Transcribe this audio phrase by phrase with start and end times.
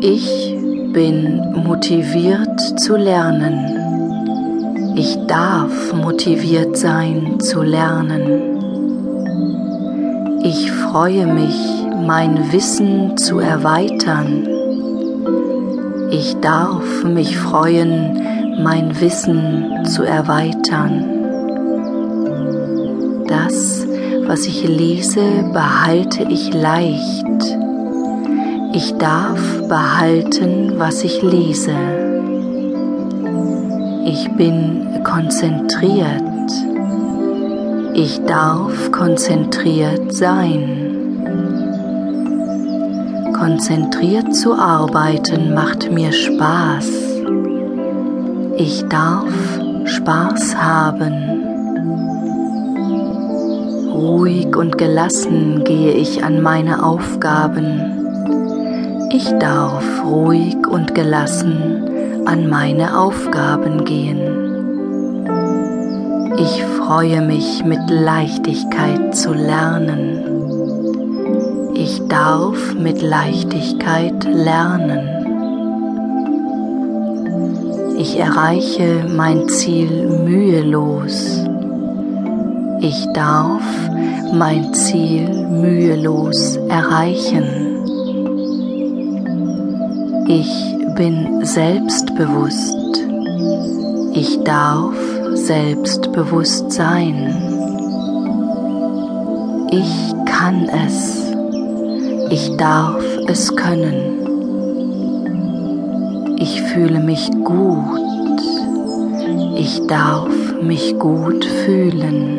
[0.00, 0.56] Ich
[0.92, 4.94] bin motiviert zu lernen.
[4.96, 8.54] Ich darf motiviert sein zu lernen.
[10.42, 11.56] Ich freue mich,
[12.06, 14.46] mein Wissen zu erweitern.
[16.10, 21.04] Ich darf mich freuen, mein Wissen zu erweitern.
[23.26, 23.86] Das,
[24.26, 25.22] was ich lese,
[25.52, 27.53] behalte ich leicht.
[28.76, 31.70] Ich darf behalten, was ich lese.
[34.04, 36.50] Ich bin konzentriert.
[37.94, 41.22] Ich darf konzentriert sein.
[43.32, 46.90] Konzentriert zu arbeiten macht mir Spaß.
[48.56, 49.32] Ich darf
[49.84, 51.44] Spaß haben.
[53.92, 58.03] Ruhig und gelassen gehe ich an meine Aufgaben.
[59.16, 64.18] Ich darf ruhig und gelassen an meine Aufgaben gehen.
[66.36, 70.18] Ich freue mich mit Leichtigkeit zu lernen.
[71.74, 75.08] Ich darf mit Leichtigkeit lernen.
[77.96, 81.40] Ich erreiche mein Ziel mühelos.
[82.80, 83.62] Ich darf
[84.32, 87.63] mein Ziel mühelos erreichen.
[90.26, 93.04] Ich bin selbstbewusst.
[94.14, 94.94] Ich darf
[95.34, 97.36] selbstbewusst sein.
[99.70, 101.30] Ich kann es.
[102.30, 104.24] Ich darf es können.
[106.38, 108.40] Ich fühle mich gut.
[109.56, 112.38] Ich darf mich gut fühlen.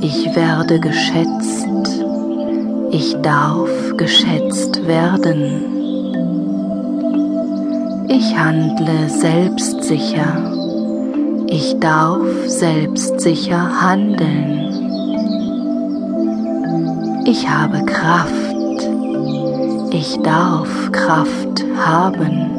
[0.00, 1.71] Ich werde geschätzt.
[2.94, 5.64] Ich darf geschätzt werden.
[8.06, 10.52] Ich handle selbstsicher.
[11.46, 14.68] Ich darf selbstsicher handeln.
[17.24, 18.90] Ich habe Kraft.
[19.90, 22.50] Ich darf Kraft haben.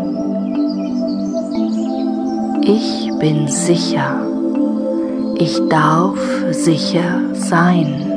[2.63, 4.19] Ich bin sicher.
[5.37, 6.17] Ich darf
[6.49, 8.12] sicher sein.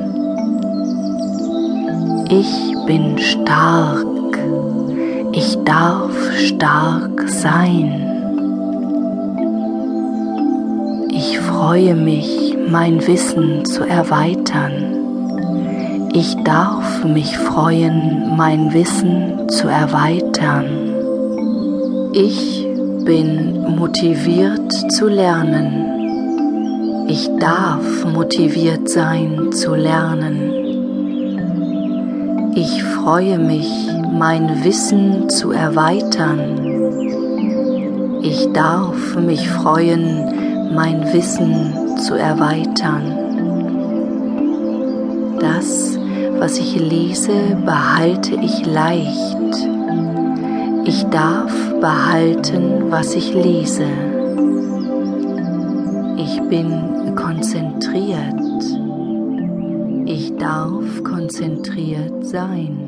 [2.29, 4.05] Ich bin stark.
[5.33, 8.03] Ich darf stark sein.
[11.11, 16.11] Ich freue mich, mein Wissen zu erweitern.
[16.15, 20.67] Ich darf mich freuen, mein Wissen zu erweitern.
[22.13, 22.67] Ich
[23.05, 27.07] bin motiviert zu lernen.
[27.09, 30.46] Ich darf motiviert sein zu lernen.
[32.59, 33.69] Ich freue mich,
[34.19, 36.59] mein Wissen zu erweitern.
[38.23, 43.13] Ich darf mich freuen, mein Wissen zu erweitern.
[45.39, 45.99] Das,
[46.39, 49.69] was ich lese, behalte ich leicht.
[50.87, 53.85] Ich darf behalten, was ich lese.
[56.17, 58.33] Ich bin konzentriert.
[60.07, 61.16] Ich darf konzentriert
[62.23, 62.86] sein.